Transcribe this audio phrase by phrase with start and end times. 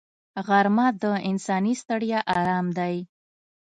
[0.47, 2.95] غرمه د انساني ستړیا آرام دی